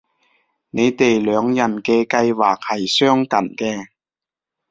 [0.71, 3.89] 你哋兩人嘅計劃係相近嘅